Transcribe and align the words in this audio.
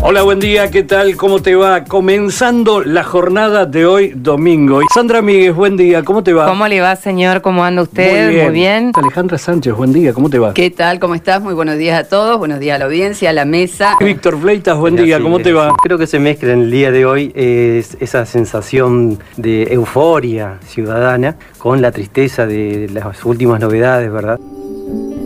Hola, 0.00 0.22
buen 0.22 0.38
día, 0.38 0.70
¿qué 0.70 0.84
tal? 0.84 1.16
¿Cómo 1.16 1.42
te 1.42 1.56
va? 1.56 1.82
Comenzando 1.82 2.82
la 2.82 3.02
jornada 3.02 3.66
de 3.66 3.84
hoy, 3.84 4.12
domingo. 4.14 4.80
Sandra 4.94 5.22
Míguez, 5.22 5.52
buen 5.52 5.76
día, 5.76 6.04
¿cómo 6.04 6.22
te 6.22 6.32
va? 6.32 6.46
¿Cómo 6.46 6.68
le 6.68 6.80
va, 6.80 6.94
señor? 6.94 7.42
¿Cómo 7.42 7.64
anda 7.64 7.82
usted? 7.82 8.44
Muy 8.44 8.52
bien. 8.52 8.92
Alejandra 8.94 9.36
Sánchez, 9.38 9.74
buen 9.74 9.92
día, 9.92 10.12
¿cómo 10.12 10.30
te 10.30 10.38
va? 10.38 10.54
¿Qué 10.54 10.70
tal? 10.70 11.00
¿Cómo 11.00 11.16
estás? 11.16 11.42
Muy 11.42 11.52
buenos 11.52 11.76
días 11.78 11.98
a 11.98 12.08
todos, 12.08 12.38
buenos 12.38 12.60
días 12.60 12.76
a 12.76 12.78
la 12.78 12.84
audiencia, 12.84 13.30
a 13.30 13.32
la 13.32 13.44
mesa. 13.44 13.96
Víctor 13.98 14.40
Fleitas, 14.40 14.78
buen 14.78 14.94
día, 14.94 15.20
¿cómo 15.20 15.40
te 15.40 15.52
va? 15.52 15.74
Creo 15.82 15.98
que 15.98 16.06
se 16.06 16.20
mezcla 16.20 16.52
en 16.52 16.60
el 16.60 16.70
día 16.70 16.92
de 16.92 17.04
hoy 17.04 17.32
es 17.34 17.96
esa 17.98 18.24
sensación 18.24 19.18
de 19.36 19.64
euforia 19.64 20.58
ciudadana 20.64 21.36
con 21.58 21.82
la 21.82 21.90
tristeza 21.90 22.46
de 22.46 22.88
las 22.92 23.24
últimas 23.24 23.58
novedades, 23.58 24.12
¿verdad? 24.12 24.38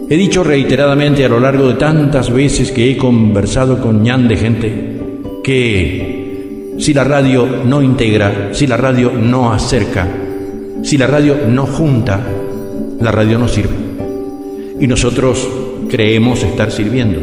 He 0.08 0.16
dicho 0.16 0.44
reiteradamente 0.44 1.24
a 1.24 1.28
lo 1.28 1.40
largo 1.40 1.68
de 1.68 1.74
tantas 1.74 2.30
veces 2.30 2.70
que 2.70 2.90
he 2.90 2.96
conversado 2.96 3.80
con 3.80 4.02
ñan 4.02 4.28
de 4.28 4.36
gente 4.36 4.92
que 5.42 6.74
si 6.78 6.92
la 6.94 7.04
radio 7.04 7.46
no 7.64 7.82
integra, 7.82 8.50
si 8.52 8.66
la 8.66 8.76
radio 8.76 9.12
no 9.12 9.52
acerca, 9.52 10.06
si 10.82 10.98
la 10.98 11.06
radio 11.06 11.36
no 11.48 11.66
junta, 11.66 12.20
la 13.00 13.10
radio 13.12 13.38
no 13.38 13.48
sirve. 13.48 13.74
Y 14.80 14.86
nosotros 14.86 15.48
creemos 15.88 16.42
estar 16.42 16.70
sirviendo. 16.70 17.20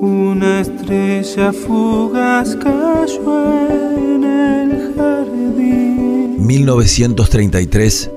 Una 0.00 0.60
estrella 0.60 1.52
fugaz 1.52 2.56
cayó 2.56 3.60
en 3.98 4.24
el 4.24 4.94
jardín. 4.96 6.46
1933 6.46 8.10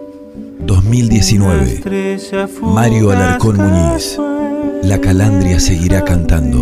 2019. 0.68 1.82
Mario 2.62 3.12
Alarcón 3.12 3.58
Muñiz. 3.58 4.20
La 4.84 5.00
calandria 5.00 5.60
seguirá 5.60 6.04
cantando. 6.04 6.60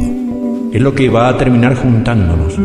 Es 0.72 0.82
lo 0.82 0.94
que 0.94 1.09
va 1.09 1.27
a 1.30 1.38
terminar 1.38 1.76
juntándonos. 1.76 2.58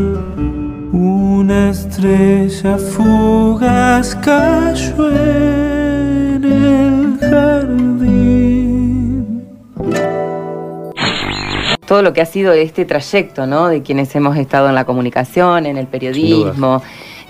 Una 0.92 1.70
estrella 1.70 2.76
fugaz 2.76 4.15
cayó 4.16 5.10
en 5.10 6.45
el 6.45 7.18
jardín. 7.18 8.60
Todo 11.87 12.02
lo 12.02 12.12
que 12.12 12.20
ha 12.20 12.26
sido 12.26 12.52
este 12.52 12.84
trayecto, 12.84 13.46
¿no? 13.46 13.68
De 13.68 13.82
quienes 13.82 14.15
hemos 14.15 14.37
estado 14.37 14.68
en 14.68 14.74
la 14.74 14.84
comunicación, 14.84 15.66
en 15.66 15.76
el 15.76 15.87
periodismo. 15.87 16.82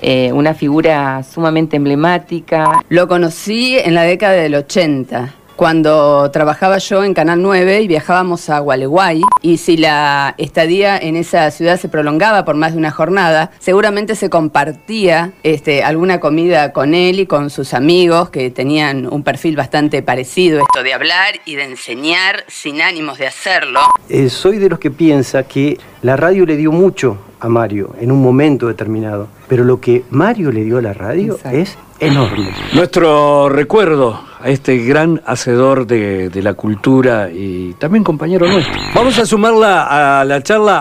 Eh, 0.02 0.32
una 0.32 0.54
figura 0.54 1.22
sumamente 1.22 1.76
emblemática. 1.76 2.82
Lo 2.88 3.06
conocí 3.06 3.76
en 3.78 3.94
la 3.94 4.02
década 4.02 4.34
del 4.34 4.54
80 4.54 5.34
cuando 5.60 6.30
trabajaba 6.30 6.78
yo 6.78 7.04
en 7.04 7.12
Canal 7.12 7.42
9 7.42 7.82
y 7.82 7.86
viajábamos 7.86 8.48
a 8.48 8.60
Gualeguay, 8.60 9.20
y 9.42 9.58
si 9.58 9.76
la 9.76 10.34
estadía 10.38 10.96
en 10.96 11.16
esa 11.16 11.50
ciudad 11.50 11.78
se 11.78 11.90
prolongaba 11.90 12.46
por 12.46 12.54
más 12.54 12.72
de 12.72 12.78
una 12.78 12.90
jornada, 12.90 13.50
seguramente 13.58 14.14
se 14.14 14.30
compartía 14.30 15.32
este, 15.42 15.82
alguna 15.82 16.18
comida 16.18 16.72
con 16.72 16.94
él 16.94 17.20
y 17.20 17.26
con 17.26 17.50
sus 17.50 17.74
amigos 17.74 18.30
que 18.30 18.50
tenían 18.50 19.06
un 19.12 19.22
perfil 19.22 19.54
bastante 19.54 20.00
parecido. 20.00 20.62
Esto 20.62 20.82
de 20.82 20.94
hablar 20.94 21.34
y 21.44 21.56
de 21.56 21.64
enseñar 21.64 22.42
sin 22.48 22.80
ánimos 22.80 23.18
de 23.18 23.26
hacerlo. 23.26 23.80
Eh, 24.08 24.30
soy 24.30 24.56
de 24.56 24.70
los 24.70 24.78
que 24.78 24.90
piensa 24.90 25.42
que 25.42 25.76
la 26.00 26.16
radio 26.16 26.46
le 26.46 26.56
dio 26.56 26.72
mucho 26.72 27.18
a 27.38 27.50
Mario 27.50 27.94
en 28.00 28.12
un 28.12 28.22
momento 28.22 28.66
determinado, 28.66 29.28
pero 29.46 29.64
lo 29.64 29.78
que 29.78 30.04
Mario 30.08 30.52
le 30.52 30.64
dio 30.64 30.78
a 30.78 30.82
la 30.82 30.94
radio 30.94 31.38
es 31.52 31.76
enorme. 31.98 32.48
Nuestro 32.72 33.50
recuerdo 33.50 34.29
a 34.42 34.48
este 34.48 34.78
gran 34.78 35.22
hacedor 35.26 35.86
de, 35.86 36.30
la 36.40 36.54
cultura 36.54 37.28
y 37.30 37.74
también 37.74 38.02
compañero 38.02 38.46
nuestro. 38.46 38.72
Vamos 38.94 39.18
a 39.18 39.26
sumarla 39.26 40.20
a 40.20 40.24
la 40.24 40.42
charla 40.42 40.80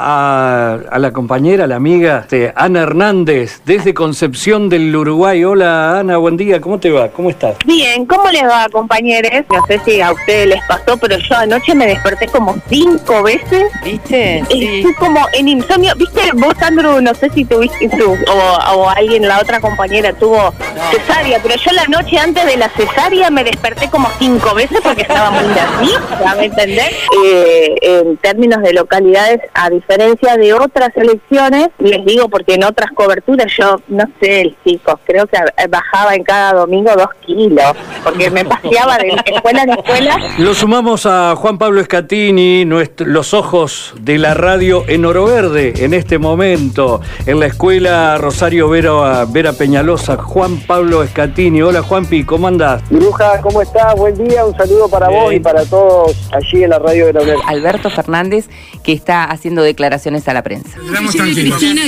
a, 0.90 1.00
la 1.00 1.12
compañera, 1.12 1.68
la 1.68 1.76
amiga 1.76 2.20
este, 2.20 2.54
Ana 2.56 2.84
Hernández, 2.84 3.62
desde 3.66 3.94
Concepción 3.94 4.70
del 4.70 4.96
Uruguay. 4.96 5.44
Hola 5.44 6.00
Ana, 6.00 6.18
buen 6.18 6.38
día, 6.38 6.62
¿cómo 6.62 6.80
te 6.80 6.92
va? 6.92 7.10
¿Cómo 7.10 7.30
estás? 7.30 7.58
Bien, 7.66 8.06
¿cómo 8.06 8.30
les 8.32 8.44
va, 8.44 8.70
compañeros? 8.72 9.32
No 9.50 9.66
sé 9.66 9.82
si 9.83 10.00
a 10.00 10.14
ustedes 10.14 10.48
les 10.48 10.64
pasó, 10.66 10.95
pero 10.98 11.17
yo 11.17 11.36
anoche 11.36 11.76
me 11.76 11.88
desperté 11.88 12.28
como 12.28 12.56
cinco 12.70 13.23
veces. 13.23 13.66
¿Viste? 13.83 14.39
Estoy 14.39 14.94
como 14.98 15.20
en 15.33 15.50
insomnio. 15.50 15.94
¿Viste 15.98 16.22
vos, 16.36 16.54
Sandro? 16.58 17.02
No 17.02 17.14
sé 17.14 17.30
si 17.32 17.44
tuviste 17.44 17.89
tu, 17.89 18.12
o, 18.12 18.76
o 18.76 18.89
alguien, 18.89 19.28
la 19.28 19.39
otra 19.39 19.60
compañera 19.60 20.14
tuvo 20.14 20.54
cesárea, 20.92 21.39
pero 21.44 21.56
yo 21.56 21.72
la 21.73 21.86
noche 21.86 22.17
antes 22.17 22.45
de 22.45 22.56
la 22.56 22.70
cesárea 22.70 23.30
me 23.30 23.44
desperté 23.52 23.89
como 23.89 24.08
cinco 24.20 24.54
veces 24.54 24.80
porque 24.83 25.02
estaba 25.02 25.32
muy 25.32 25.45
nerviosa, 25.48 26.36
¿me 26.37 26.45
entendés? 26.45 26.92
Eh, 27.26 27.76
en 27.82 28.17
términos 28.17 28.61
de 28.61 28.73
localidades, 28.73 29.42
a 29.54 29.70
diferencia 29.70 30.37
de 30.37 30.54
otras 30.54 30.89
elecciones, 30.95 31.70
les 31.80 32.05
digo 32.05 32.30
porque 32.30 32.55
en 32.55 32.64
otras 32.64 32.92
coberturas 32.92 33.52
yo, 33.58 33.80
no 33.88 34.04
sé, 34.21 34.55
chicos, 34.65 34.95
creo 35.05 35.27
que 35.27 35.38
bajaba 35.70 36.15
en 36.15 36.23
cada 36.23 36.54
domingo 36.54 36.92
dos 36.95 37.09
kilos, 37.26 37.73
porque 38.04 38.30
me 38.30 38.45
paseaba 38.45 38.98
de 38.98 39.09
escuela 39.26 39.64
en 39.64 39.70
escuela. 39.71 40.17
Lo 40.38 40.54
sumamos 40.54 41.05
a 41.05 41.36
Juan 41.36 41.58
Pablo 41.58 41.82
Escatini, 41.82 42.65
los 42.65 43.33
ojos 43.33 43.93
de 43.99 44.17
la 44.17 44.33
radio 44.33 44.83
en 44.88 45.05
Oro 45.05 45.26
Verde, 45.26 45.73
en 45.77 45.93
este 45.93 46.17
momento, 46.17 47.02
en 47.26 47.39
la 47.39 47.48
escuela 47.48 48.17
Rosario 48.17 48.70
Vera, 48.70 49.26
Vera 49.27 49.54
Peñalosa. 49.54 50.17
Juan 50.17 50.58
Pablo 50.59 51.04
Escatini, 51.04 51.61
hola 51.61 51.82
Juanpi, 51.82 52.23
¿cómo 52.23 52.48
andás? 52.48 52.82
Bruja, 52.89 53.39
¿cómo 53.42 53.61
estás? 53.61 53.95
Buen 53.95 54.16
día, 54.16 54.45
un 54.45 54.55
saludo 54.55 54.89
para 54.89 55.10
vos 55.10 55.33
y 55.33 55.39
para 55.39 55.66
todos 55.66 56.16
allí 56.32 56.64
en 56.64 56.70
la 56.70 56.80
radio 56.80 57.08
de 57.08 57.14
la 57.14 57.22
UNED. 57.22 57.36
Alberto 57.48 57.89
Fernández, 57.89 58.50
que 58.83 58.94
está 58.94 59.26
haciendo 59.26 59.61
declaraciones 59.61 60.27
a 60.27 60.33
la 60.33 60.44
prensa. 60.44 60.77
Cristina, 61.11 61.83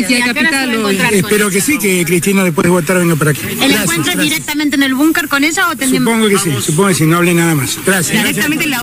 Espero 1.12 1.50
que 1.50 1.62
sí, 1.62 1.78
que 1.78 2.06
Cristina 2.06 2.44
después 2.44 2.64
de 2.64 2.70
votar 2.70 2.98
venga 2.98 3.16
para 3.16 3.32
aquí. 3.32 3.42
¿El 3.62 3.72
encuentro 3.72 4.22
directamente 4.22 4.76
en 4.76 4.84
el 4.84 4.96
búnker 4.96 5.28
con 5.28 5.44
ella 5.44 5.70
o 5.70 5.76
tendría... 5.76 6.00
Supongo 6.00 6.28
que 6.28 6.38
sí, 6.38 6.52
supongo 6.62 6.90
que 6.90 6.96
sí, 6.96 7.06
no 7.06 7.18
hable 7.18 7.34
nada 7.34 7.56
más. 7.56 7.80
Gracias. 7.86 8.24
Directamente 8.24 8.66
en 8.66 8.72
la... 8.72 8.82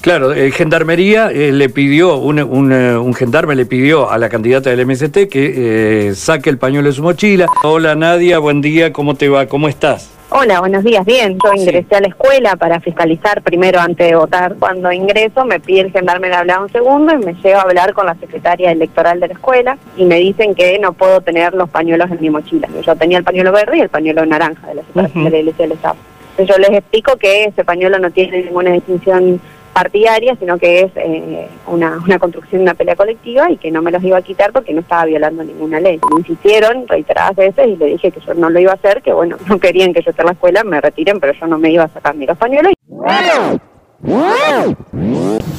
Claro, 0.00 0.32
eh, 0.32 0.50
Gendarmería 0.50 1.30
eh, 1.30 1.52
le 1.52 1.68
pidió, 1.68 2.16
un, 2.16 2.40
un, 2.40 2.72
eh, 2.72 2.96
un, 2.96 3.12
gendarme 3.12 3.54
le 3.54 3.66
pidió 3.66 4.10
a 4.10 4.18
la 4.18 4.28
candidata 4.28 4.70
del 4.70 4.86
MST 4.86 5.28
que 5.28 6.12
saque 6.14 6.48
el 6.48 6.58
pañuelo 6.58 6.88
de 6.88 6.94
su 6.94 7.02
mochila. 7.02 7.46
Hola 7.62 7.94
Nadia, 7.94 8.38
buen 8.38 8.60
día, 8.60 8.92
¿cómo 8.92 9.14
te 9.14 9.28
va? 9.28 9.46
¿Cómo 9.46 9.68
estás? 9.68 10.12
Hola, 10.30 10.60
buenos 10.60 10.82
días, 10.82 11.04
bien. 11.04 11.38
Yo 11.42 11.54
ingresé 11.54 11.96
a 11.96 12.00
la 12.00 12.08
escuela 12.08 12.56
para 12.56 12.80
fiscalizar 12.80 13.42
primero 13.42 13.78
antes 13.78 14.08
de 14.08 14.16
votar. 14.16 14.56
Cuando 14.58 14.90
ingreso 14.90 15.44
me 15.44 15.60
pide 15.60 15.82
el 15.82 15.92
gendarme 15.92 16.28
le 16.28 16.34
hablar 16.34 16.62
un 16.62 16.70
segundo 16.70 17.12
y 17.12 17.24
me 17.24 17.34
llevo 17.34 17.58
a 17.58 17.62
hablar 17.62 17.92
con 17.94 18.06
la 18.06 18.14
secretaria 18.16 18.72
electoral 18.72 19.20
de 19.20 19.28
la 19.28 19.34
escuela 19.34 19.78
y 19.96 20.04
me 20.04 20.16
dicen 20.16 20.54
que 20.54 20.78
no 20.78 20.94
puedo 20.94 21.20
tener 21.20 21.54
los 21.54 21.68
pañuelos 21.70 22.10
en 22.10 22.20
mi 22.20 22.30
mochila. 22.30 22.68
Yo 22.84 22.96
tenía 22.96 23.18
el 23.18 23.24
pañuelo 23.24 23.52
verde 23.52 23.78
y 23.78 23.80
el 23.80 23.88
pañuelo 23.88 24.26
naranja 24.26 24.66
de 24.68 24.74
la 24.74 24.82
de 25.02 25.30
la 25.30 25.38
iglesia 25.38 25.64
del 25.64 25.72
Estado 25.72 25.96
yo 26.44 26.58
les 26.58 26.70
explico 26.70 27.16
que 27.16 27.44
ese 27.44 27.64
pañuelo 27.64 27.98
no 27.98 28.10
tiene 28.10 28.42
ninguna 28.42 28.72
distinción 28.72 29.40
partidaria, 29.72 30.34
sino 30.40 30.56
que 30.56 30.80
es 30.80 30.90
eh, 30.96 31.48
una, 31.66 31.98
una 32.02 32.18
construcción 32.18 32.62
una 32.62 32.72
pelea 32.72 32.96
colectiva 32.96 33.50
y 33.50 33.58
que 33.58 33.70
no 33.70 33.82
me 33.82 33.90
los 33.90 34.02
iba 34.02 34.16
a 34.16 34.22
quitar 34.22 34.50
porque 34.50 34.72
no 34.72 34.80
estaba 34.80 35.04
violando 35.04 35.44
ninguna 35.44 35.80
ley. 35.80 36.00
Me 36.10 36.20
insistieron 36.20 36.88
reiteradas 36.88 37.36
veces 37.36 37.68
y 37.68 37.76
le 37.76 37.86
dije 37.86 38.10
que 38.10 38.20
yo 38.20 38.32
no 38.32 38.48
lo 38.48 38.58
iba 38.58 38.72
a 38.72 38.76
hacer, 38.76 39.02
que 39.02 39.12
bueno, 39.12 39.36
no 39.46 39.58
querían 39.60 39.92
que 39.92 40.00
yo 40.00 40.10
esté 40.10 40.22
en 40.22 40.26
la 40.26 40.32
escuela, 40.32 40.64
me 40.64 40.80
retiren, 40.80 41.20
pero 41.20 41.34
yo 41.34 41.46
no 41.46 41.58
me 41.58 41.70
iba 41.70 41.84
a 41.84 41.88
sacar 41.88 42.16
ni 42.16 42.24
los 42.24 42.38
pañuelos. 42.38 42.72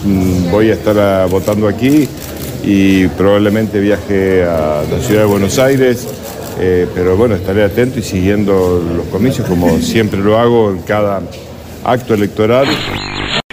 Mm, 0.04 0.52
voy 0.52 0.72
a 0.72 0.74
estar 0.74 0.98
ah, 0.98 1.28
votando 1.30 1.68
aquí 1.68 2.08
y 2.64 3.08
probablemente 3.10 3.80
viaje 3.80 4.44
a 4.44 4.84
la 4.90 5.00
ciudad 5.00 5.22
de 5.22 5.28
Buenos 5.28 5.60
Aires 5.60 6.27
eh, 6.60 6.88
pero 6.94 7.16
bueno, 7.16 7.36
estaré 7.36 7.64
atento 7.64 8.00
y 8.00 8.04
siguiendo 8.04 8.84
los 8.96 9.06
comicios 9.08 9.48
como 9.48 9.78
siempre 9.78 10.20
lo 10.20 10.38
hago 10.38 10.72
en 10.72 10.82
cada 10.82 11.22
acto 11.84 12.14
electoral. 12.14 12.68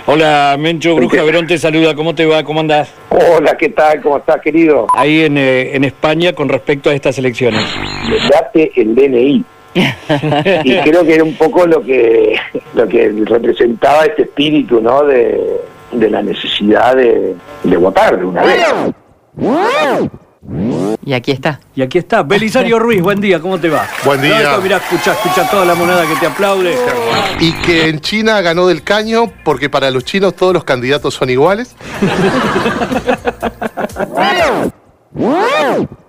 Hola, 0.07 0.57
Mencho 0.59 0.95
Bruja 0.95 1.23
Verón 1.23 1.47
te 1.47 1.57
saluda, 1.57 1.95
¿cómo 1.95 2.15
te 2.15 2.27
va? 2.27 2.45
¿Cómo 2.45 2.61
andás? 2.61 2.91
Hola, 3.09 3.57
¿qué 3.57 3.71
tal? 3.71 4.03
¿Cómo 4.03 4.19
estás, 4.19 4.41
querido? 4.43 4.87
Ahí 4.95 5.23
en, 5.25 5.39
eh, 5.39 5.75
en 5.75 5.85
España 5.85 6.35
con 6.35 6.49
respecto 6.49 6.91
a 6.91 6.95
estas 6.95 7.17
elecciones. 7.19 7.63
Date 8.31 8.71
el 8.77 8.95
DNI. 8.95 9.45
y 10.65 10.77
creo 10.83 11.05
que 11.05 11.15
era 11.15 11.25
un 11.25 11.35
poco 11.35 11.67
lo 11.67 11.83
que 11.83 12.37
lo 12.75 12.87
que 12.87 13.13
representaba 13.25 14.05
este 14.05 14.23
espíritu, 14.23 14.81
¿no? 14.81 15.05
De, 15.05 15.41
de 15.91 16.11
la 16.11 16.23
necesidad 16.23 16.95
de, 16.95 17.35
de 17.65 17.77
votar 17.77 18.19
de 18.19 18.25
una 18.25 18.43
vez. 18.45 18.65
Y 21.07 21.13
aquí 21.13 21.33
está. 21.33 21.61
Y 21.75 21.83
aquí 21.83 21.99
está. 21.99 22.23
Belisario 22.23 22.79
Ruiz, 22.79 23.03
buen 23.03 23.21
día, 23.21 23.41
¿cómo 23.41 23.59
te 23.59 23.69
va? 23.69 23.87
Buen 24.05 24.21
día. 24.21 24.59
mira, 24.63 24.77
escucha, 24.77 25.13
escucha 25.13 25.49
toda 25.51 25.65
la 25.65 25.75
moneda 25.75 26.07
que 26.07 26.17
te 26.17 26.27
aplaude. 26.27 26.77
Y 27.41 27.53
que 27.63 27.89
en 27.89 28.01
China 28.01 28.41
ganó 28.41 28.67
del 28.67 28.83
caño 28.83 29.33
porque 29.45 29.71
para 29.71 29.91
los 29.91 30.05
chinos 30.05 30.35
todos 30.35 30.53
los 30.53 30.65
candidatos 30.65 31.15
son 31.15 31.31
iguales. 31.31 31.75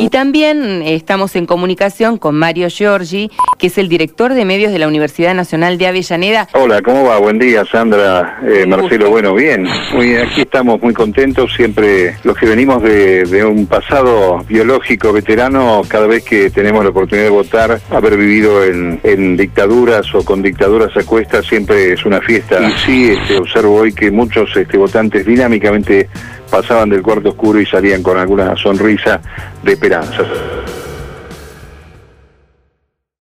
Y 0.00 0.08
también 0.10 0.82
estamos 0.82 1.34
en 1.34 1.46
comunicación 1.46 2.18
con 2.18 2.36
Mario 2.36 2.68
Giorgi, 2.68 3.30
que 3.58 3.66
es 3.66 3.78
el 3.78 3.88
director 3.88 4.32
de 4.32 4.44
medios 4.44 4.72
de 4.72 4.78
la 4.78 4.86
Universidad 4.86 5.34
Nacional 5.34 5.78
de 5.78 5.88
Avellaneda. 5.88 6.48
Hola, 6.52 6.80
¿cómo 6.82 7.04
va? 7.04 7.18
Buen 7.18 7.38
día, 7.38 7.64
Sandra, 7.64 8.38
eh, 8.46 8.64
Marcelo. 8.66 9.10
Bueno, 9.10 9.34
bien, 9.34 9.66
muy, 9.92 10.16
aquí 10.16 10.42
estamos 10.42 10.80
muy 10.80 10.94
contentos. 10.94 11.52
Siempre 11.54 12.16
los 12.22 12.36
que 12.36 12.46
venimos 12.46 12.82
de, 12.82 13.24
de, 13.24 13.44
un 13.44 13.66
pasado 13.66 14.44
biológico 14.48 15.12
veterano, 15.12 15.82
cada 15.88 16.06
vez 16.06 16.24
que 16.24 16.50
tenemos 16.50 16.84
la 16.84 16.90
oportunidad 16.90 17.26
de 17.26 17.30
votar, 17.30 17.80
haber 17.90 18.16
vivido 18.16 18.64
en, 18.64 19.00
en 19.02 19.36
dictaduras 19.36 20.14
o 20.14 20.24
con 20.24 20.40
dictaduras 20.40 20.96
a 20.96 21.02
cuestas, 21.04 21.44
siempre 21.46 21.94
es 21.94 22.04
una 22.04 22.20
fiesta. 22.20 22.60
Y 22.60 22.72
sí, 22.84 23.10
este, 23.10 23.36
observo 23.36 23.74
hoy 23.74 23.92
que 23.92 24.10
muchos 24.10 24.56
este, 24.56 24.76
votantes 24.76 25.26
dinámicamente 25.26 26.08
pasaban 26.50 26.90
del 26.90 27.02
cuarto 27.02 27.30
oscuro 27.30 27.60
y 27.60 27.66
salían 27.66 28.02
con 28.02 28.18
alguna 28.18 28.56
sonrisa 28.56 29.20
de 29.62 29.72
esperanza. 29.72 30.22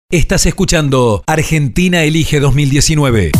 Estás 0.09 0.45
escuchando 0.45 1.23
Argentina 1.27 2.03
Elige 2.03 2.39
2019. 2.39 3.31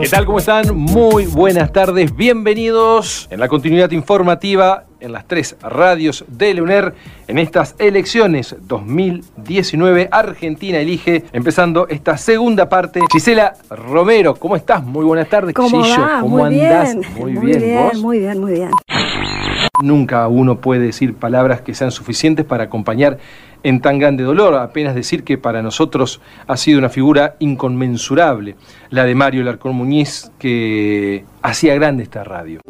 ¿Qué 0.00 0.08
tal? 0.08 0.24
¿Cómo 0.24 0.38
están? 0.38 0.74
Muy 0.74 1.26
buenas 1.26 1.70
tardes. 1.72 2.16
Bienvenidos 2.16 3.28
en 3.30 3.40
la 3.40 3.48
continuidad 3.48 3.90
informativa 3.90 4.86
en 5.04 5.12
las 5.12 5.26
tres 5.28 5.56
radios 5.60 6.24
de 6.28 6.60
UNER 6.60 6.94
en 7.28 7.38
estas 7.38 7.74
elecciones 7.78 8.56
2019. 8.62 10.08
Argentina 10.10 10.78
elige, 10.78 11.24
empezando 11.32 11.86
esta 11.88 12.16
segunda 12.16 12.68
parte. 12.68 13.00
Gisela 13.12 13.54
Romero, 13.70 14.34
¿cómo 14.34 14.56
estás? 14.56 14.82
Muy 14.82 15.04
buenas 15.04 15.28
tardes. 15.28 15.54
¿Cómo, 15.54 15.80
va? 15.80 16.20
¿Cómo 16.20 16.38
muy 16.38 16.60
andás? 16.60 16.94
Bien. 16.96 17.04
Muy, 17.14 17.32
muy 17.32 17.46
bien, 17.46 17.60
bien, 17.60 17.84
¿Vos? 17.84 18.00
muy 18.00 18.18
bien, 18.18 18.40
muy 18.40 18.52
bien. 18.52 18.70
Nunca 19.82 20.26
uno 20.28 20.58
puede 20.60 20.86
decir 20.86 21.14
palabras 21.14 21.60
que 21.60 21.74
sean 21.74 21.90
suficientes 21.90 22.44
para 22.44 22.64
acompañar 22.64 23.18
en 23.62 23.80
tan 23.80 23.98
grande 23.98 24.24
dolor, 24.24 24.54
apenas 24.54 24.94
decir 24.94 25.24
que 25.24 25.38
para 25.38 25.62
nosotros 25.62 26.20
ha 26.46 26.56
sido 26.56 26.78
una 26.78 26.90
figura 26.90 27.36
inconmensurable, 27.38 28.56
la 28.90 29.04
de 29.04 29.14
Mario 29.14 29.42
Larcón 29.42 29.74
Muñiz, 29.74 30.30
que 30.38 31.24
hacía 31.42 31.74
grande 31.74 32.02
esta 32.02 32.24
radio. 32.24 32.60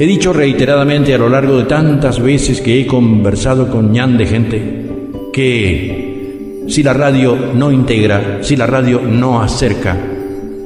He 0.00 0.06
dicho 0.06 0.32
reiteradamente 0.32 1.12
a 1.12 1.18
lo 1.18 1.28
largo 1.28 1.58
de 1.58 1.64
tantas 1.64 2.22
veces 2.22 2.60
que 2.60 2.80
he 2.80 2.86
conversado 2.86 3.68
con 3.68 3.90
ñan 3.90 4.16
de 4.16 4.26
gente 4.26 4.86
que 5.32 6.62
si 6.68 6.84
la 6.84 6.92
radio 6.92 7.34
no 7.54 7.72
integra, 7.72 8.38
si 8.42 8.54
la 8.54 8.68
radio 8.68 9.00
no 9.00 9.42
acerca, 9.42 9.96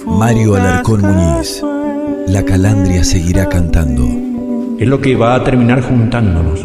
Mario 0.06 0.54
Alarcón 0.54 1.00
Muñiz. 1.02 1.64
La 2.28 2.44
calandria 2.44 3.02
seguirá 3.02 3.48
cantando. 3.48 4.06
Es 4.78 4.86
lo 4.86 5.00
que 5.00 5.16
va 5.16 5.34
a 5.34 5.42
terminar 5.42 5.82
juntándonos. 5.82 6.64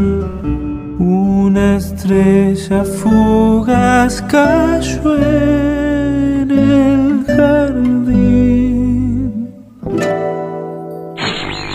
Una 1.00 1.78
estrella 1.78 2.84
fugaz 2.84 4.22
cayó 4.22 5.16
en 5.18 6.51
el 6.51 7.25
jardín. 7.25 8.84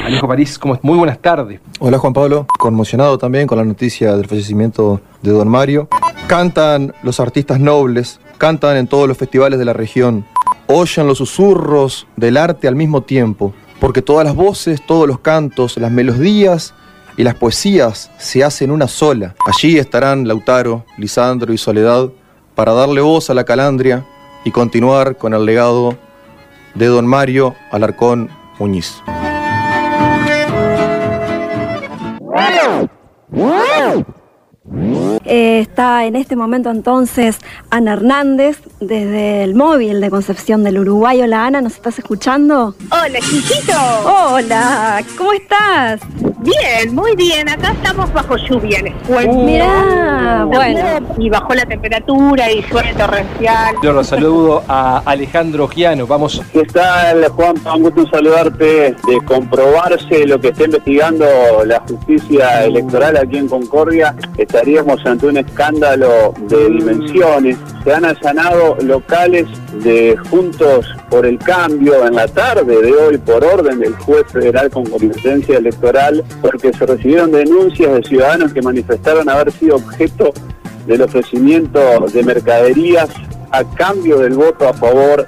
Alejo 0.07 0.29
París, 0.29 0.57
¿cómo 0.57 0.75
es? 0.75 0.85
Muy 0.85 0.99
buenas 0.99 1.19
tardes. 1.19 1.61
Hola 1.81 1.99
Juan 1.99 2.13
Pablo, 2.13 2.47
conmocionado 2.59 3.19
también 3.19 3.49
con 3.49 3.59
la 3.59 3.65
noticia 3.65 4.17
del 4.17 4.29
fallecimiento 4.29 5.01
de 5.23 5.33
Don 5.33 5.49
Mario. 5.49 5.89
Cantan 6.29 6.95
los 7.03 7.19
artistas 7.19 7.59
nobles, 7.59 8.21
cantan 8.39 8.77
en 8.77 8.87
todos 8.87 9.09
los 9.09 9.17
festivales 9.17 9.59
de 9.59 9.65
la 9.65 9.73
región, 9.73 10.25
oyen 10.69 11.07
los 11.07 11.19
susurros 11.19 12.07
del 12.17 12.37
arte 12.37 12.69
al 12.69 12.77
mismo 12.77 13.03
tiempo, 13.03 13.53
porque 13.81 14.03
todas 14.03 14.25
las 14.25 14.35
voces, 14.35 14.85
todos 14.87 15.09
los 15.09 15.19
cantos, 15.19 15.77
las 15.79 15.91
melodías 15.91 16.75
y 17.17 17.25
las 17.25 17.35
poesías 17.35 18.11
se 18.19 18.45
hacen 18.45 18.71
una 18.71 18.87
sola. 18.87 19.35
Allí 19.47 19.79
estarán 19.79 20.29
Lautaro, 20.29 20.85
Lisandro 20.99 21.53
y 21.53 21.59
Soledad 21.59 22.11
para 22.55 22.73
darle 22.73 23.01
voz 23.01 23.31
a 23.31 23.35
la 23.35 23.45
calandria 23.45 24.05
y 24.45 24.51
continuar 24.51 25.17
con 25.17 25.35
el 25.35 25.45
legado 25.45 25.97
de 26.75 26.87
Don 26.87 27.07
Mario 27.07 27.55
Alarcón 27.73 28.31
Muñiz. 28.59 29.03
Eh, 35.31 35.61
está 35.61 36.07
en 36.07 36.17
este 36.17 36.37
momento 36.37 36.71
entonces 36.71 37.37
Ana 37.69 37.93
Hernández 37.93 38.63
desde 38.81 39.45
el 39.45 39.55
móvil 39.55 40.01
de 40.01 40.09
Concepción 40.09 40.65
del 40.65 40.79
Uruguay. 40.79 41.21
Hola 41.21 41.45
Ana, 41.45 41.61
¿nos 41.61 41.75
estás 41.75 41.99
escuchando? 41.99 42.75
Hola, 42.91 43.21
chiquito. 43.21 43.79
Hola, 44.07 45.05
¿cómo 45.19 45.35
estás? 45.35 46.01
Bien, 46.41 46.95
muy 46.95 47.17
bien. 47.17 47.49
Acá 47.49 47.73
estamos 47.73 48.13
bajo 48.13 48.37
lluvia, 48.37 48.81
les 48.81 48.95
cuento. 49.07 49.33
Uh, 49.33 49.45
mirá, 49.45 50.45
bueno. 50.47 51.15
Y 51.19 51.29
bajó 51.29 51.55
la 51.55 51.67
temperatura 51.67 52.51
y 52.51 52.63
llueve 52.63 52.95
torrencial. 52.95 53.75
Yo 53.83 53.93
los 53.93 54.07
saludo 54.07 54.63
a 54.69 55.03
Alejandro 55.05 55.67
Giano. 55.67 56.07
Vamos. 56.07 56.41
¿Qué 56.53 56.63
tal, 56.63 57.27
Juan? 57.29 57.57
Un 57.75 57.83
gusto 57.83 58.07
saludarte. 58.09 58.69
De 58.69 59.21
comprobarse 59.25 60.27
lo 60.27 60.41
que 60.41 60.49
está 60.49 60.65
investigando 60.65 61.27
la 61.65 61.81
justicia 61.81 62.65
electoral 62.65 63.17
aquí 63.17 63.39
en 63.39 63.49
Concordia, 63.49 64.15
estaríamos 64.37 65.05
ante 65.05 65.27
un 65.27 65.39
escándalo 65.39 66.35
de 66.49 66.71
dimensiones. 66.71 67.57
Se 67.85 67.93
han 67.93 68.05
allanado 68.05 68.77
locales 68.83 69.47
de 69.83 70.17
Juntos 70.31 70.87
por 71.11 71.27
el 71.27 71.39
Cambio 71.39 72.07
en 72.07 72.15
la 72.15 72.27
tarde 72.29 72.83
de 72.83 72.93
hoy 72.93 73.19
por 73.19 73.45
orden 73.45 73.81
del 73.81 73.95
juez 73.95 74.27
federal 74.33 74.71
con 74.71 74.85
competencia 74.87 75.59
electoral 75.59 76.25
porque 76.41 76.73
se 76.73 76.87
recibieron 76.87 77.31
denuncias 77.31 77.95
de 77.95 78.03
ciudadanos 78.03 78.53
que 78.53 78.63
manifestaron 78.63 79.29
haber 79.29 79.53
sido 79.53 79.77
objeto 79.77 80.33
del 80.87 81.03
ofrecimiento 81.03 81.81
de 82.13 82.23
mercaderías 82.23 83.11
a 83.51 83.65
cambio 83.65 84.19
del 84.19 84.35
voto 84.35 84.69
a 84.69 84.73
favor 84.73 85.27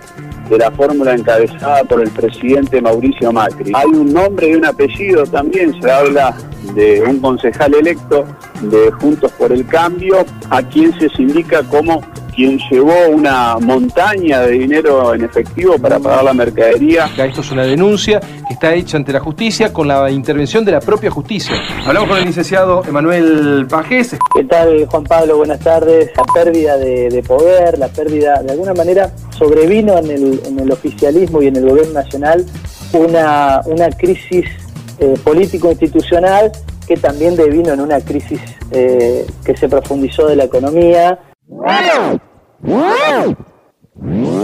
de 0.48 0.58
la 0.58 0.70
fórmula 0.72 1.14
encabezada 1.14 1.84
por 1.84 2.02
el 2.02 2.10
presidente 2.10 2.82
Mauricio 2.82 3.32
Macri. 3.32 3.72
Hay 3.74 3.86
un 3.86 4.12
nombre 4.12 4.48
y 4.48 4.54
un 4.54 4.64
apellido 4.64 5.24
también, 5.24 5.80
se 5.80 5.90
habla 5.90 6.36
de 6.74 7.02
un 7.02 7.20
concejal 7.20 7.74
electo 7.74 8.26
de 8.62 8.90
Juntos 8.90 9.30
por 9.32 9.52
el 9.52 9.64
Cambio, 9.66 10.24
a 10.50 10.62
quien 10.62 10.92
se 10.98 11.08
indica 11.22 11.62
como 11.62 12.02
quien 12.40 12.58
llevó 12.70 12.94
una 13.10 13.58
montaña 13.58 14.40
de 14.40 14.52
dinero 14.52 15.14
en 15.14 15.24
efectivo 15.24 15.78
para 15.78 15.98
pagar 15.98 16.24
la 16.24 16.32
mercadería. 16.32 17.10
Esto 17.18 17.42
es 17.42 17.50
una 17.50 17.64
denuncia 17.64 18.18
que 18.18 18.54
está 18.54 18.72
hecha 18.72 18.96
ante 18.96 19.12
la 19.12 19.20
justicia 19.20 19.74
con 19.74 19.86
la 19.86 20.10
intervención 20.10 20.64
de 20.64 20.72
la 20.72 20.80
propia 20.80 21.10
justicia. 21.10 21.54
Hablamos 21.84 22.08
con 22.08 22.18
el 22.18 22.24
licenciado 22.24 22.82
Emanuel 22.88 23.66
Pajés. 23.68 24.16
¿Qué 24.34 24.44
tal, 24.44 24.86
Juan 24.86 25.04
Pablo? 25.04 25.36
Buenas 25.36 25.60
tardes. 25.60 26.12
La 26.16 26.24
pérdida 26.32 26.78
de, 26.78 27.10
de 27.10 27.22
poder, 27.22 27.78
la 27.78 27.88
pérdida, 27.88 28.42
de 28.42 28.52
alguna 28.52 28.72
manera, 28.72 29.12
sobrevino 29.36 29.98
en 29.98 30.10
el, 30.10 30.40
en 30.46 30.60
el 30.60 30.72
oficialismo 30.72 31.42
y 31.42 31.48
en 31.48 31.56
el 31.56 31.68
gobierno 31.68 31.92
nacional 31.92 32.46
una, 32.94 33.60
una 33.66 33.90
crisis 33.90 34.46
eh, 34.98 35.12
político-institucional 35.22 36.52
que 36.88 36.96
también 36.96 37.36
devino 37.36 37.74
en 37.74 37.82
una 37.82 38.00
crisis 38.00 38.40
eh, 38.70 39.26
que 39.44 39.54
se 39.58 39.68
profundizó 39.68 40.26
de 40.26 40.36
la 40.36 40.44
economía. 40.44 41.18
Whoa! 42.62 43.36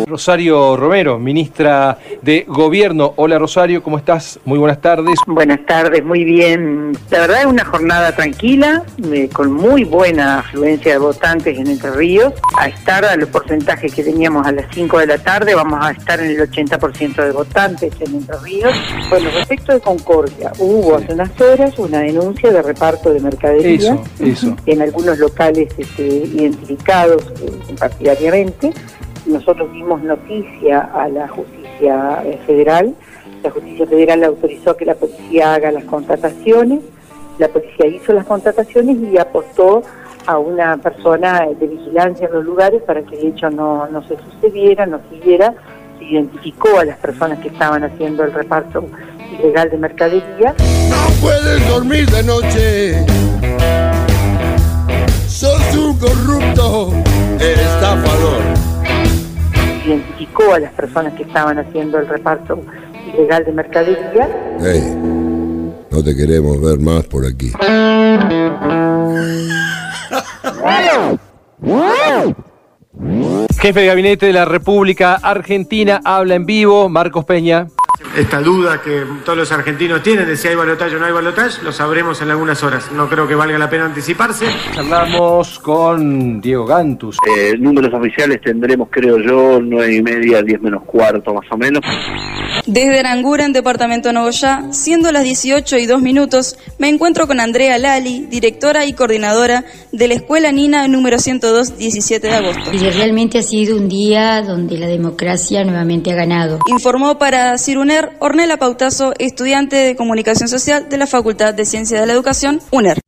Rosario 0.07 0.76
Romero, 0.76 1.19
ministra 1.19 1.99
de 2.23 2.45
Gobierno. 2.47 3.15
Hola 3.17 3.38
Rosario, 3.38 3.83
¿cómo 3.83 3.99
estás? 3.99 4.38
Muy 4.45 4.59
buenas 4.59 4.81
tardes. 4.81 5.19
Buenas 5.26 5.65
tardes, 5.67 6.05
muy 6.05 6.25
bien. 6.25 6.93
La 7.11 7.21
verdad 7.21 7.41
es 7.41 7.47
una 7.47 7.65
jornada 7.65 8.15
tranquila, 8.15 8.85
eh, 9.12 9.29
con 9.33 9.53
muy 9.53 9.85
buena 9.85 10.41
afluencia 10.41 10.93
de 10.93 10.99
votantes 10.99 11.59
en 11.59 11.69
Entre 11.69 11.91
Ríos. 11.91 12.35
A 12.59 12.69
estar 12.69 13.05
a 13.05 13.17
los 13.17 13.29
porcentajes 13.29 13.95
que 13.95 14.03
teníamos 14.05 14.47
a 14.47 14.53
las 14.53 14.67
5 14.73 14.99
de 14.99 15.07
la 15.07 15.19
tarde, 15.19 15.55
vamos 15.55 15.85
a 15.85 15.91
estar 15.91 16.21
en 16.21 16.31
el 16.31 16.50
80% 16.50 17.25
de 17.25 17.33
votantes 17.33 17.93
en 18.00 18.15
Entre 18.15 18.37
Ríos. 18.38 18.73
Bueno, 19.09 19.31
respecto 19.35 19.73
de 19.73 19.81
Concordia, 19.81 20.53
hubo 20.59 20.97
hace 20.97 21.12
unas 21.15 21.41
horas 21.41 21.79
una 21.79 22.00
denuncia 22.00 22.53
de 22.53 22.62
reparto 22.62 23.12
de 23.12 23.21
mercadería 23.21 23.95
Eso, 23.95 24.05
eso. 24.21 24.57
en 24.67 24.83
algunos 24.83 25.19
locales 25.19 25.73
este, 25.79 26.07
identificados 26.07 27.23
eh, 27.43 27.75
partidariamente. 27.79 28.73
Nosotros 29.26 29.73
dimos 29.73 30.02
noticia 30.02 30.80
a 30.95 31.09
la 31.09 31.28
justicia 31.28 32.23
eh, 32.25 32.38
federal. 32.47 32.95
La 33.42 33.50
justicia 33.50 33.87
federal 33.87 34.25
autorizó 34.25 34.76
que 34.76 34.85
la 34.85 34.95
policía 34.95 35.54
haga 35.54 35.73
las 35.73 35.85
contrataciones. 35.85 36.80
La 37.38 37.49
policía 37.49 37.87
hizo 37.87 38.12
las 38.12 38.25
contrataciones 38.25 38.97
y 38.99 39.18
apostó 39.18 39.83
a 40.26 40.38
una 40.38 40.76
persona 40.76 41.47
de 41.59 41.66
vigilancia 41.66 42.26
en 42.26 42.35
los 42.35 42.45
lugares 42.45 42.83
para 42.83 43.02
que 43.02 43.18
el 43.18 43.28
hecho 43.28 43.50
no, 43.50 43.87
no 43.88 44.02
se 44.06 44.16
sucediera, 44.16 44.87
no 44.87 45.00
siguiera. 45.11 45.54
Se 45.99 46.04
identificó 46.04 46.78
a 46.78 46.85
las 46.85 46.99
personas 46.99 47.38
que 47.40 47.49
estaban 47.49 47.85
haciendo 47.85 48.25
el 48.25 48.33
reparto 48.33 48.85
ilegal 49.38 49.71
de 49.71 49.76
mercadería. 49.78 50.54
No 50.59 51.21
puedes 51.21 51.68
dormir 51.68 52.09
de 52.11 52.23
noche. 52.23 53.56
Identificó 60.26 60.54
a 60.54 60.59
las 60.59 60.73
personas 60.73 61.14
que 61.14 61.23
estaban 61.23 61.59
haciendo 61.59 61.99
el 61.99 62.09
reparto 62.09 62.61
ilegal 63.14 63.45
de 63.45 63.52
mercadería. 63.52 64.56
Hey, 64.61 64.97
no 65.90 66.02
te 66.02 66.16
queremos 66.16 66.61
ver 66.61 66.78
más 66.78 67.06
por 67.06 67.25
aquí. 67.26 67.52
Jefe 73.61 73.80
de 73.80 73.87
Gabinete 73.87 74.26
de 74.26 74.33
la 74.33 74.45
República 74.45 75.14
Argentina 75.14 76.00
habla 76.04 76.35
en 76.35 76.47
vivo, 76.47 76.88
Marcos 76.88 77.25
Peña. 77.25 77.68
Esta 78.16 78.40
duda 78.40 78.80
que 78.80 79.04
todos 79.26 79.37
los 79.37 79.52
argentinos 79.52 80.02
tienen 80.02 80.26
de 80.26 80.38
si 80.38 80.49
hay 80.49 80.54
balotaje 80.54 80.96
o 80.96 80.99
no 80.99 81.04
hay 81.04 81.12
balotaje, 81.12 81.62
lo 81.62 81.70
sabremos 81.70 82.23
en 82.23 82.30
algunas 82.30 82.62
horas. 82.62 82.90
No 82.90 83.11
creo 83.11 83.28
que 83.28 83.35
valga 83.35 83.58
la 83.58 83.68
pena 83.68 83.85
anticiparse. 83.85 84.46
Charlamos 84.73 85.58
con 85.58 86.40
Diego 86.40 86.64
Gantus. 86.64 87.18
Eh, 87.37 87.58
números 87.58 87.92
oficiales 87.92 88.40
tendremos, 88.40 88.88
creo 88.90 89.18
yo, 89.18 89.61
nueve 89.61 89.96
y 89.96 90.02
media, 90.02 90.42
diez 90.42 90.62
menos 90.62 90.85
cuarto 90.85 91.35
más 91.35 91.44
o 91.50 91.58
menos. 91.58 91.82
Desde 92.66 92.99
Aranguren, 92.99 93.52
departamento 93.52 94.08
de 94.08 94.14
Nogoyá, 94.14 94.64
siendo 94.73 95.12
las 95.12 95.23
18 95.23 95.78
y 95.78 95.87
2 95.87 96.02
minutos, 96.02 96.58
me 96.78 96.88
encuentro 96.88 97.28
con 97.28 97.38
Andrea 97.38 97.78
Lali, 97.78 98.26
directora 98.26 98.85
y 98.87 98.92
coordinadora 98.92 99.64
de 99.92 100.08
la 100.08 100.14
Escuela 100.14 100.50
Nina 100.50 100.88
número 100.88 101.20
102, 101.20 101.78
17 101.78 102.26
de 102.26 102.35
agosto. 102.35 102.73
Y 102.73 102.78
realmente 102.78 103.38
ha 103.38 103.42
sido 103.42 103.76
un 103.76 103.88
día 103.88 104.42
donde 104.42 104.78
la 104.78 104.88
democracia 104.88 105.62
nuevamente 105.64 106.11
ha 106.11 106.16
ganado. 106.16 106.58
Informó 106.66 107.18
para 107.18 107.56
Ciruner 107.56 108.16
Ornella 108.18 108.56
Pautazo, 108.56 109.12
estudiante 109.18 109.76
de 109.76 109.94
Comunicación 109.94 110.49
Social 110.49 110.88
de 110.88 110.99
la 110.99 111.06
Facultad 111.06 111.54
de 111.54 111.64
Ciencias 111.66 112.00
de 112.00 112.06
la 112.08 112.14
Educación, 112.14 112.61
UNER. 112.73 112.99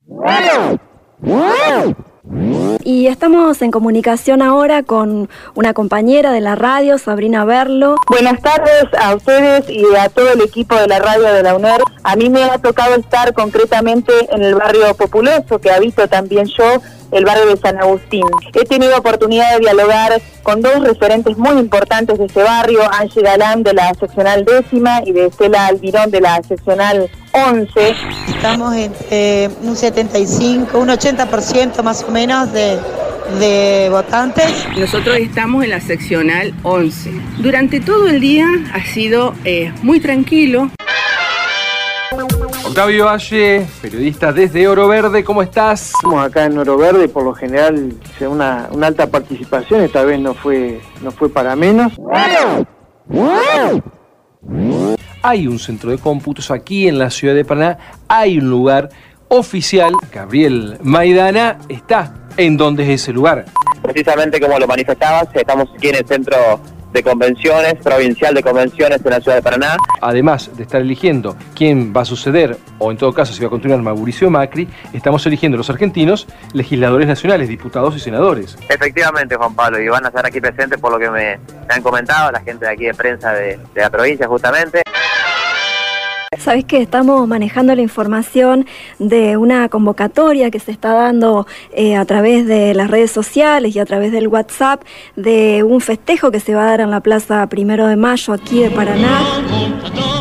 Y 2.85 3.07
estamos 3.07 3.63
en 3.63 3.71
comunicación 3.71 4.43
ahora 4.43 4.83
con 4.83 5.29
una 5.55 5.75
compañera 5.75 6.33
de 6.33 6.41
la 6.41 6.55
radio, 6.55 6.99
Sabrina 6.99 7.45
Berlo. 7.45 7.97
Buenas 8.09 8.41
tardes 8.41 8.85
a 8.99 9.15
ustedes 9.15 9.69
y 9.69 9.85
a 9.97 10.09
todo 10.09 10.33
el 10.33 10.41
equipo 10.43 10.75
de 10.75 10.89
la 10.89 10.99
radio 10.99 11.33
de 11.33 11.43
la 11.43 11.55
UNER. 11.55 11.81
A 12.03 12.17
mí 12.17 12.29
me 12.29 12.45
ha 12.45 12.59
tocado 12.59 12.97
estar 12.97 13.33
concretamente 13.35 14.13
en 14.31 14.43
el 14.43 14.55
barrio 14.55 14.95
populoso, 14.95 15.59
que 15.59 15.71
habito 15.71 16.09
también 16.09 16.47
yo, 16.47 16.83
el 17.13 17.25
barrio 17.25 17.47
de 17.47 17.57
San 17.57 17.79
Agustín. 17.79 18.25
He 18.55 18.65
tenido 18.65 18.97
oportunidad 18.97 19.55
de 19.55 19.61
dialogar 19.61 20.21
con 20.43 20.61
dos 20.61 20.81
referentes 20.81 21.37
muy 21.37 21.59
importantes 21.59 22.19
de 22.19 22.27
ese 22.27 22.43
barrio, 22.43 22.81
Angie 22.93 23.23
Galán 23.23 23.63
de 23.63 23.75
la 23.75 23.93
seccional 23.95 24.45
décima 24.45 25.03
y 25.05 25.13
de 25.13 25.27
Estela 25.27 25.67
Albirón 25.67 26.11
de 26.11 26.21
la 26.21 26.43
seccional 26.43 27.11
11. 27.33 27.95
Estamos 28.29 28.75
en 28.75 28.93
eh, 29.11 29.49
un 29.63 29.77
75, 29.77 30.79
un 30.79 30.89
80% 30.89 31.83
más 31.83 32.03
o 32.03 32.11
menos 32.11 32.53
de, 32.53 32.79
de 33.39 33.89
votantes. 33.91 34.67
Nosotros 34.77 35.17
estamos 35.19 35.65
en 35.65 35.71
la 35.71 35.81
seccional 35.81 36.55
11. 36.63 37.11
Durante 37.39 37.81
todo 37.81 38.09
el 38.09 38.21
día 38.21 38.47
ha 38.73 38.85
sido 38.85 39.35
eh, 39.45 39.73
muy 39.83 40.01
tranquilo. 40.01 40.71
Octavio 42.69 43.07
Valle, 43.07 43.67
periodista 43.81 44.31
desde 44.31 44.69
Oro 44.69 44.89
Verde, 44.89 45.25
¿cómo 45.25 45.43
estás? 45.43 45.87
Estamos 45.95 46.23
acá 46.23 46.45
en 46.45 46.59
Oro 46.59 46.77
Verde 46.77 47.07
y 47.07 47.09
por 47.09 47.25
lo 47.25 47.33
general 47.33 47.95
una, 48.21 48.69
una 48.71 48.89
alta 48.89 49.07
participación, 49.07 49.81
esta 49.81 50.05
vez 50.05 50.21
no 50.21 50.35
fue, 50.35 50.79
no 51.03 51.11
fue 51.11 51.31
para 51.31 51.57
menos. 51.57 51.95
Hay 55.23 55.47
un 55.47 55.59
centro 55.59 55.91
de 55.91 55.97
cómputos 55.97 56.51
aquí 56.51 56.87
en 56.87 56.99
la 56.99 57.09
ciudad 57.09 57.35
de 57.35 57.47
Paraná, 57.47 57.79
hay 58.07 58.39
un 58.39 58.51
lugar 58.51 58.91
oficial, 59.29 59.95
Gabriel 60.13 60.77
Maidana 60.83 61.59
está 61.71 62.29
en 62.37 62.59
donde 62.59 62.83
es 62.83 63.01
ese 63.01 63.15
lugar. 63.15 63.47
Precisamente 63.81 64.39
como 64.39 64.59
lo 64.59 64.67
manifestabas, 64.67 65.29
estamos 65.33 65.71
aquí 65.75 65.89
en 65.89 65.97
el 65.97 66.07
centro 66.07 66.37
de 66.93 67.03
convenciones, 67.03 67.75
provincial 67.83 68.35
de 68.35 68.43
convenciones 68.43 69.05
en 69.05 69.11
la 69.11 69.21
ciudad 69.21 69.37
de 69.37 69.43
Paraná. 69.43 69.77
Además 70.01 70.51
de 70.57 70.63
estar 70.63 70.81
eligiendo 70.81 71.37
quién 71.55 71.93
va 71.95 72.03
a 72.03 72.05
suceder, 72.05 72.57
o 72.79 72.91
en 72.91 72.97
todo 72.97 73.13
caso 73.13 73.33
si 73.33 73.41
va 73.41 73.49
a 73.49 73.51
continuar 73.51 73.81
Mauricio 73.81 74.31
Macri, 74.31 74.69
estamos 74.93 75.25
eligiendo 75.27 75.59
los 75.59 75.71
argentinos, 75.71 76.27
legisladores 76.53 77.07
nacionales, 77.07 77.49
diputados 77.49 77.97
y 77.97 78.01
senadores. 78.01 78.57
Efectivamente, 78.69 79.37
Juan 79.37 79.55
Pablo, 79.55 79.81
y 79.81 79.89
van 79.89 80.05
a 80.05 80.09
estar 80.09 80.25
aquí 80.27 80.41
presentes 80.41 80.79
por 80.79 80.93
lo 80.93 80.99
que 80.99 81.11
me, 81.11 81.39
me 81.69 81.75
han 81.75 81.83
comentado 81.83 82.33
la 82.33 82.41
gente 82.41 82.65
de 82.65 82.73
aquí 82.73 82.85
de 82.85 82.95
prensa 82.95 83.33
de, 83.33 83.59
de 83.75 83.81
la 83.81 83.91
provincia 83.91 84.27
justamente. 84.27 84.83
Sabes 86.39 86.65
que 86.65 86.81
estamos 86.81 87.27
manejando 87.27 87.75
la 87.75 87.83
información 87.83 88.67
de 88.99 89.37
una 89.37 89.69
convocatoria 89.69 90.51
que 90.51 90.61
se 90.61 90.71
está 90.71 90.93
dando 90.93 91.47
eh, 91.73 91.97
a 91.97 92.05
través 92.05 92.47
de 92.47 92.75
las 92.75 92.91
redes 92.91 93.11
sociales 93.11 93.75
y 93.75 93.79
a 93.79 93.85
través 93.85 94.13
del 94.13 94.29
WhatsApp 94.29 94.83
de 95.17 95.63
un 95.65 95.81
festejo 95.81 96.31
que 96.31 96.41
se 96.41 96.55
va 96.55 96.63
a 96.63 96.67
dar 96.67 96.81
en 96.81 96.91
la 96.91 97.01
Plaza 97.01 97.47
Primero 97.49 97.87
de 97.87 97.97
Mayo 97.97 98.33
aquí 98.33 98.61
de 98.61 98.71
Paraná. 98.71 100.18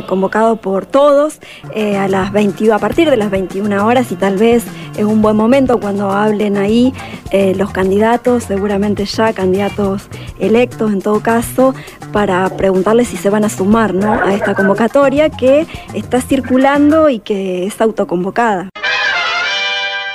Eh, 0.00 0.06
convocado 0.06 0.56
por 0.56 0.86
todos 0.86 1.40
eh, 1.74 1.96
a 1.96 2.08
las 2.08 2.32
21, 2.32 2.74
a 2.74 2.78
partir 2.78 3.10
de 3.10 3.16
las 3.16 3.30
21 3.30 3.86
horas 3.86 4.10
y 4.12 4.16
tal 4.16 4.36
vez 4.36 4.64
es 4.96 5.04
un 5.04 5.20
buen 5.20 5.36
momento 5.36 5.78
cuando 5.78 6.10
hablen 6.10 6.56
ahí 6.56 6.92
eh, 7.30 7.54
los 7.54 7.70
candidatos, 7.70 8.44
seguramente 8.44 9.04
ya 9.04 9.32
candidatos 9.32 10.08
electos 10.38 10.92
en 10.92 11.02
todo 11.02 11.20
caso, 11.20 11.74
para 12.12 12.48
preguntarles 12.56 13.08
si 13.08 13.16
se 13.16 13.30
van 13.30 13.44
a 13.44 13.48
sumar 13.48 13.94
¿no? 13.94 14.12
a 14.12 14.34
esta 14.34 14.54
convocatoria 14.54 15.28
que 15.28 15.66
está 15.94 16.20
circulando 16.20 17.08
y 17.08 17.18
que 17.18 17.66
es 17.66 17.80
autoconvocada. 17.80 18.70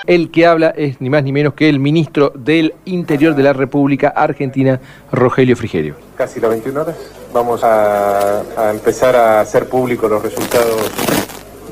El 0.07 0.29
que 0.29 0.45
habla 0.45 0.69
es 0.69 1.01
ni 1.01 1.09
más 1.09 1.23
ni 1.23 1.31
menos 1.31 1.53
que 1.53 1.69
el 1.69 1.79
ministro 1.79 2.31
del 2.35 2.73
Interior 2.85 3.35
de 3.35 3.43
la 3.43 3.53
República 3.53 4.09
Argentina, 4.09 4.79
Rogelio 5.11 5.55
Frigerio. 5.55 5.95
Casi 6.15 6.39
las 6.39 6.51
21 6.51 6.81
horas 6.81 6.95
vamos 7.35 7.61
a, 7.63 8.43
empezar 8.71 9.15
a 9.17 9.41
hacer 9.41 9.67
públicos 9.67 10.09
los 10.09 10.23
resultados 10.23 10.89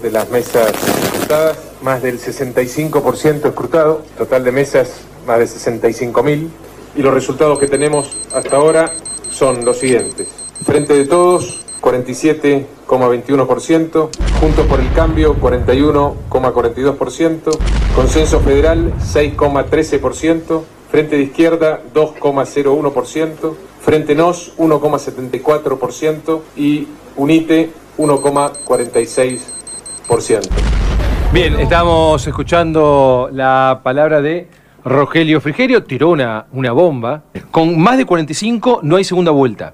de 0.01 0.11
las 0.11 0.29
mesas 0.29 0.73
escrutadas. 1.05 1.57
Más 1.81 2.01
del 2.01 2.19
65% 2.19 3.47
escrutado, 3.47 4.03
total 4.17 4.43
de 4.43 4.51
mesas 4.51 4.89
más 5.25 5.39
de 5.39 5.45
65.000. 5.45 6.49
Y 6.97 7.01
los 7.01 7.13
resultados 7.13 7.59
que 7.59 7.67
tenemos 7.67 8.11
hasta 8.35 8.57
ahora 8.57 8.91
son 9.31 9.63
los 9.63 9.79
siguientes. 9.79 10.27
Frente 10.65 10.95
de 10.95 11.05
todos, 11.05 11.61
47,21%, 11.81 14.09
Juntos 14.39 14.65
por 14.67 14.81
el 14.81 14.91
Cambio 14.93 15.35
41,42%, 15.37 17.57
Consenso 17.95 18.41
Federal 18.41 18.93
6,13%, 19.13 20.63
Frente 20.93 21.17
de 21.17 21.23
Izquierda 21.23 21.81
2,01%, 21.91 23.55
Frente 23.81 24.13
Nos 24.13 24.55
1,74% 24.59 26.41
y 26.55 26.87
Unite 27.15 27.71
1,46%. 27.97 30.49
Bien, 31.33 31.59
estamos 31.59 32.27
escuchando 32.27 33.27
la 33.33 33.79
palabra 33.81 34.21
de 34.21 34.47
Rogelio 34.85 35.41
Frigerio, 35.41 35.83
tiró 35.83 36.11
una, 36.11 36.45
una 36.51 36.71
bomba. 36.73 37.23
Con 37.49 37.79
más 37.79 37.97
de 37.97 38.05
45 38.05 38.81
no 38.83 38.97
hay 38.97 39.03
segunda 39.03 39.31
vuelta. 39.31 39.73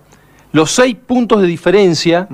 Los 0.53 0.71
seis 0.71 0.95
puntos 0.95 1.41
de 1.41 1.47
diferencia 1.47 2.29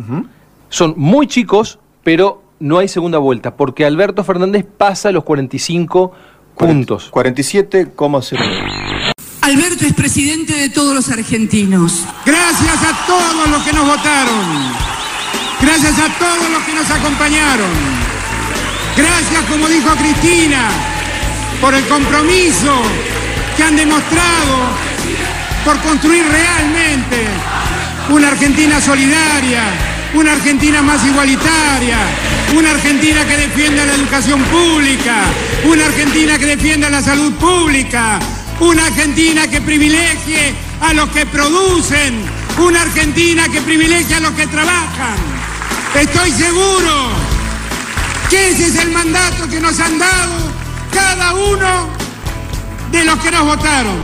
son 0.70 0.94
muy 0.96 1.26
chicos, 1.26 1.80
pero 2.04 2.44
no 2.60 2.78
hay 2.78 2.88
segunda 2.88 3.18
vuelta, 3.18 3.56
porque 3.56 3.84
Alberto 3.84 4.24
Fernández 4.24 4.64
pasa 4.78 5.12
los 5.12 5.24
45 5.24 6.12
puntos. 6.56 7.12
47,09. 7.12 9.14
Alberto 9.42 9.86
es 9.86 9.94
presidente 9.94 10.54
de 10.54 10.70
todos 10.70 10.96
los 10.96 11.10
argentinos. 11.10 12.04
Gracias 12.26 12.84
a 12.84 13.06
todos 13.06 13.50
los 13.50 13.64
que 13.64 13.74
nos 13.74 13.86
votaron. 13.86 14.74
Gracias 15.62 16.00
a 16.00 16.10
todos 16.18 16.50
los 16.50 16.64
que 16.64 16.74
nos 16.74 16.90
acompañaron. 16.90 17.70
Gracias, 18.98 19.44
como 19.50 19.68
dijo 19.68 19.90
Cristina, 19.96 20.70
por 21.62 21.76
el 21.76 21.86
compromiso 21.88 22.82
que 23.56 23.64
han 23.64 23.76
demostrado 23.76 24.96
por 25.66 25.78
construir 25.80 26.26
realmente 26.26 27.28
una 28.10 28.30
Argentina 28.30 28.80
solidaria, 28.80 29.64
una 30.14 30.34
Argentina 30.34 30.82
más 30.82 31.06
igualitaria, 31.06 31.98
una 32.54 32.72
Argentina 32.72 33.26
que 33.26 33.38
defienda 33.38 33.86
la 33.86 33.94
educación 33.94 34.42
pública, 34.44 35.24
una 35.66 35.86
Argentina 35.86 36.38
que 36.38 36.46
defienda 36.46 36.90
la 36.90 37.02
salud 37.02 37.34
pública, 37.34 38.20
una 38.60 38.86
Argentina 38.86 39.48
que 39.48 39.62
privilegie 39.62 40.54
a 40.82 40.94
los 40.94 41.10
que 41.10 41.26
producen, 41.26 42.22
una 42.58 42.82
Argentina 42.82 43.48
que 43.50 43.62
privilegie 43.62 44.16
a 44.16 44.20
los 44.20 44.32
que 44.32 44.48
trabajan. 44.48 45.18
Estoy 46.00 46.32
seguro 46.32 47.10
que 48.30 48.52
ese 48.52 48.68
es 48.68 48.76
el 48.78 48.92
mandato 48.92 49.48
que 49.50 49.60
nos 49.60 49.80
han 49.80 49.98
dado 49.98 50.52
cada 50.94 51.34
uno 51.34 51.88
de 52.92 53.04
los 53.04 53.20
que 53.20 53.32
nos 53.32 53.46
votaron. 53.46 54.04